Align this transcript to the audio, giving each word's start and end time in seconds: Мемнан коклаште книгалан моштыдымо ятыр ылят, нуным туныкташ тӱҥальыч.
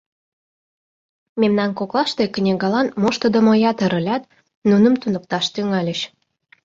Мемнан 1.41 1.71
коклаште 1.79 2.23
книгалан 2.35 2.87
моштыдымо 3.01 3.53
ятыр 3.71 3.91
ылят, 3.99 4.23
нуным 4.69 4.93
туныкташ 5.01 5.45
тӱҥальыч. 5.53 5.99